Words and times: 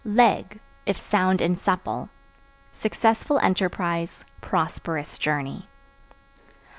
Leg 0.03 0.59
(If 0.87 0.97
sound 0.97 1.41
and 1.41 1.55
supple) 1.59 2.09
successful 2.73 3.37
enterprise, 3.37 4.25
prosperous 4.41 5.19
journey. 5.19 5.69